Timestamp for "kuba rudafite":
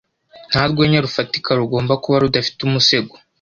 2.03-2.59